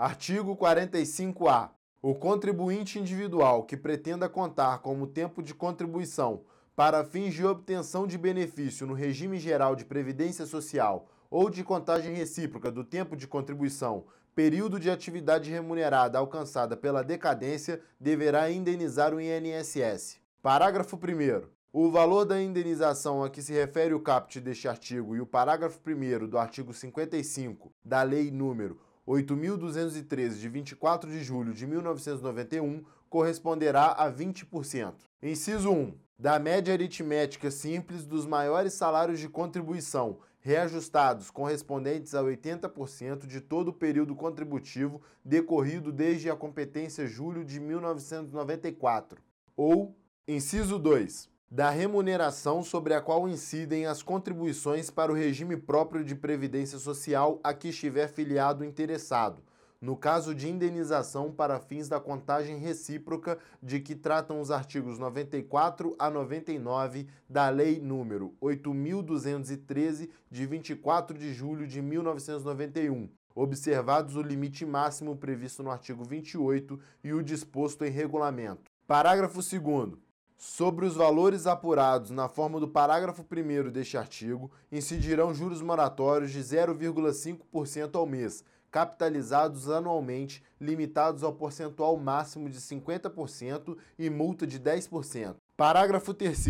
Artigo 0.00 0.56
45-A. 0.56 1.72
O 2.00 2.14
contribuinte 2.14 2.98
individual 2.98 3.64
que 3.64 3.76
pretenda 3.76 4.30
contar 4.30 4.78
como 4.78 5.06
tempo 5.06 5.42
de 5.42 5.52
contribuição 5.52 6.40
para 6.74 7.04
fins 7.04 7.34
de 7.34 7.44
obtenção 7.44 8.06
de 8.06 8.16
benefício 8.16 8.86
no 8.86 8.94
regime 8.94 9.38
geral 9.38 9.76
de 9.76 9.84
previdência 9.84 10.46
social 10.46 11.06
ou 11.30 11.50
de 11.50 11.62
contagem 11.62 12.14
recíproca 12.14 12.72
do 12.72 12.82
tempo 12.82 13.14
de 13.14 13.26
contribuição, 13.26 14.06
período 14.34 14.80
de 14.80 14.90
atividade 14.90 15.50
remunerada 15.50 16.18
alcançada 16.18 16.78
pela 16.78 17.04
decadência, 17.04 17.78
deverá 18.00 18.50
indenizar 18.50 19.12
o 19.12 19.20
INSS. 19.20 20.18
Parágrafo 20.40 20.96
1. 20.96 21.46
O 21.74 21.90
valor 21.90 22.24
da 22.24 22.40
indenização 22.40 23.22
a 23.22 23.28
que 23.28 23.42
se 23.42 23.52
refere 23.52 23.92
o 23.92 24.00
caput 24.00 24.40
deste 24.40 24.66
artigo 24.66 25.14
e 25.14 25.20
o 25.20 25.26
parágrafo 25.26 25.78
1 25.86 26.26
do 26.26 26.38
artigo 26.38 26.72
55 26.72 27.70
da 27.84 28.02
Lei 28.02 28.30
número 28.30 28.80
8.213, 29.06 30.38
de 30.38 30.48
24 30.48 31.10
de 31.10 31.22
julho 31.22 31.52
de 31.52 31.66
1991, 31.66 32.84
corresponderá 33.08 33.92
a 33.92 34.12
20%. 34.12 34.94
Inciso 35.22 35.70
1. 35.70 35.94
Da 36.18 36.38
média 36.38 36.74
aritmética 36.74 37.50
simples 37.50 38.04
dos 38.04 38.26
maiores 38.26 38.74
salários 38.74 39.18
de 39.18 39.28
contribuição, 39.28 40.18
reajustados 40.40 41.30
correspondentes 41.30 42.14
a 42.14 42.22
80% 42.22 43.26
de 43.26 43.40
todo 43.40 43.68
o 43.68 43.72
período 43.72 44.14
contributivo 44.14 45.00
decorrido 45.24 45.90
desde 45.90 46.30
a 46.30 46.36
competência 46.36 47.06
julho 47.06 47.44
de 47.44 47.58
1994. 47.58 49.18
Ou, 49.56 49.96
inciso 50.28 50.78
2 50.78 51.29
da 51.50 51.68
remuneração 51.68 52.62
sobre 52.62 52.94
a 52.94 53.00
qual 53.00 53.28
incidem 53.28 53.84
as 53.84 54.04
contribuições 54.04 54.88
para 54.88 55.10
o 55.10 55.16
regime 55.16 55.56
próprio 55.56 56.04
de 56.04 56.14
previdência 56.14 56.78
social 56.78 57.40
a 57.42 57.52
que 57.52 57.70
estiver 57.70 58.06
filiado 58.08 58.64
interessado, 58.64 59.42
no 59.80 59.96
caso 59.96 60.32
de 60.32 60.48
indenização 60.48 61.32
para 61.32 61.58
fins 61.58 61.88
da 61.88 61.98
contagem 61.98 62.58
recíproca 62.58 63.36
de 63.60 63.80
que 63.80 63.96
tratam 63.96 64.40
os 64.40 64.52
artigos 64.52 64.96
94 64.96 65.96
a 65.98 66.08
99 66.08 67.08
da 67.28 67.48
Lei 67.48 67.80
número 67.80 68.32
8213 68.40 70.08
de 70.30 70.46
24 70.46 71.18
de 71.18 71.34
julho 71.34 71.66
de 71.66 71.82
1991, 71.82 73.10
observados 73.34 74.14
o 74.14 74.22
limite 74.22 74.64
máximo 74.64 75.16
previsto 75.16 75.64
no 75.64 75.70
artigo 75.72 76.04
28 76.04 76.78
e 77.02 77.12
o 77.12 77.20
disposto 77.24 77.84
em 77.84 77.90
regulamento. 77.90 78.70
Parágrafo 78.86 79.40
2 79.40 80.09
Sobre 80.42 80.86
os 80.86 80.94
valores 80.94 81.46
apurados 81.46 82.10
na 82.10 82.26
forma 82.26 82.58
do 82.58 82.66
parágrafo 82.66 83.22
1 83.30 83.70
deste 83.70 83.98
artigo, 83.98 84.50
incidirão 84.72 85.34
juros 85.34 85.60
moratórios 85.60 86.30
de 86.30 86.40
0,5% 86.40 87.94
ao 87.94 88.06
mês, 88.06 88.42
capitalizados 88.70 89.68
anualmente, 89.68 90.42
limitados 90.58 91.22
ao 91.22 91.34
percentual 91.34 91.94
máximo 91.98 92.48
de 92.48 92.58
50% 92.58 93.76
e 93.98 94.08
multa 94.08 94.46
de 94.46 94.58
10%. 94.58 95.34
Parágrafo 95.58 96.14
3. 96.14 96.46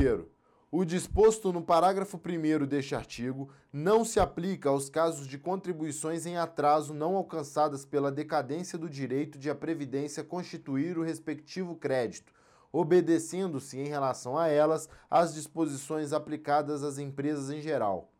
O 0.70 0.84
disposto 0.84 1.52
no 1.52 1.60
parágrafo 1.60 2.16
1 2.16 2.66
deste 2.68 2.94
artigo 2.94 3.50
não 3.72 4.04
se 4.04 4.20
aplica 4.20 4.68
aos 4.68 4.88
casos 4.88 5.26
de 5.26 5.36
contribuições 5.36 6.26
em 6.26 6.36
atraso 6.36 6.94
não 6.94 7.16
alcançadas 7.16 7.84
pela 7.84 8.12
decadência 8.12 8.78
do 8.78 8.88
direito 8.88 9.36
de 9.36 9.50
a 9.50 9.54
Previdência 9.56 10.22
constituir 10.22 10.96
o 10.96 11.02
respectivo 11.02 11.74
crédito 11.74 12.32
obedecendo-se 12.72 13.78
em 13.78 13.88
relação 13.88 14.38
a 14.38 14.48
elas 14.48 14.88
as 15.10 15.34
disposições 15.34 16.12
aplicadas 16.12 16.82
às 16.82 16.98
empresas 16.98 17.50
em 17.50 17.60
geral. 17.60 18.12